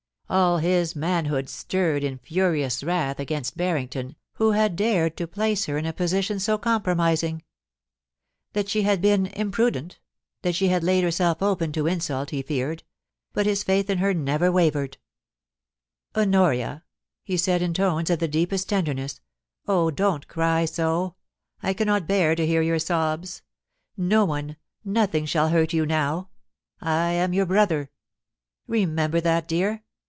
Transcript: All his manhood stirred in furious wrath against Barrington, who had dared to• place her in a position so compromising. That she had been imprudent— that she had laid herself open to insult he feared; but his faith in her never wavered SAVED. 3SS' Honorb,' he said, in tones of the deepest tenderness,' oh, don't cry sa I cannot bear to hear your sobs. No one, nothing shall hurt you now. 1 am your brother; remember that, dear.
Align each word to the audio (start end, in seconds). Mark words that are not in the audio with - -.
All 0.33 0.59
his 0.59 0.95
manhood 0.95 1.49
stirred 1.49 2.05
in 2.05 2.17
furious 2.17 2.85
wrath 2.85 3.19
against 3.19 3.57
Barrington, 3.57 4.15
who 4.35 4.51
had 4.51 4.77
dared 4.77 5.17
to• 5.17 5.27
place 5.29 5.65
her 5.65 5.77
in 5.77 5.85
a 5.85 5.91
position 5.91 6.39
so 6.39 6.57
compromising. 6.57 7.43
That 8.53 8.69
she 8.69 8.83
had 8.83 9.01
been 9.01 9.25
imprudent— 9.25 9.99
that 10.43 10.55
she 10.55 10.69
had 10.69 10.85
laid 10.85 11.03
herself 11.03 11.41
open 11.43 11.73
to 11.73 11.85
insult 11.85 12.29
he 12.29 12.41
feared; 12.41 12.83
but 13.33 13.45
his 13.45 13.61
faith 13.61 13.89
in 13.89 13.97
her 13.97 14.13
never 14.13 14.49
wavered 14.49 14.97
SAVED. 16.15 16.29
3SS' 16.29 16.31
Honorb,' 16.71 16.81
he 17.25 17.35
said, 17.35 17.61
in 17.61 17.73
tones 17.73 18.09
of 18.09 18.19
the 18.19 18.27
deepest 18.29 18.69
tenderness,' 18.69 19.19
oh, 19.67 19.91
don't 19.91 20.29
cry 20.29 20.63
sa 20.63 21.11
I 21.61 21.73
cannot 21.73 22.07
bear 22.07 22.35
to 22.35 22.47
hear 22.47 22.61
your 22.61 22.79
sobs. 22.79 23.41
No 23.97 24.23
one, 24.23 24.55
nothing 24.85 25.25
shall 25.25 25.49
hurt 25.49 25.73
you 25.73 25.85
now. 25.85 26.29
1 26.79 26.89
am 26.89 27.33
your 27.33 27.45
brother; 27.45 27.89
remember 28.65 29.19
that, 29.19 29.45
dear. 29.45 29.83